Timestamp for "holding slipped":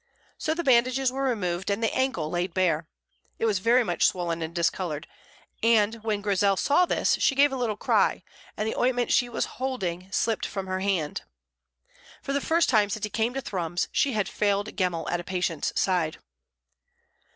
9.61-10.47